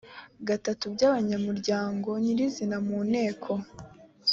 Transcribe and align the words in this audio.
gatatu 0.47 0.83
by 0.93 1.01
abanyamuryango 1.09 2.09
nyirizina 2.23 2.77
mu 2.87 2.97
nteko 3.09 3.51